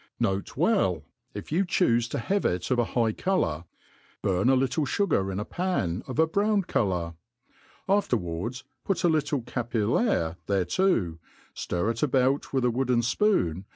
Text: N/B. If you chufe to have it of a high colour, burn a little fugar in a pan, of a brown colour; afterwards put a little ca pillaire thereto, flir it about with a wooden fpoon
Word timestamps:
N/B. 0.19 1.03
If 1.35 1.51
you 1.51 1.63
chufe 1.63 2.09
to 2.09 2.17
have 2.17 2.43
it 2.43 2.71
of 2.71 2.79
a 2.79 2.85
high 2.85 3.11
colour, 3.11 3.65
burn 4.23 4.49
a 4.49 4.55
little 4.55 4.83
fugar 4.83 5.31
in 5.31 5.39
a 5.39 5.45
pan, 5.45 6.01
of 6.07 6.17
a 6.17 6.25
brown 6.25 6.63
colour; 6.63 7.13
afterwards 7.87 8.63
put 8.83 9.03
a 9.03 9.07
little 9.09 9.43
ca 9.43 9.61
pillaire 9.61 10.37
thereto, 10.47 11.19
flir 11.55 11.91
it 11.91 12.01
about 12.01 12.51
with 12.51 12.65
a 12.65 12.71
wooden 12.71 13.01
fpoon 13.01 13.65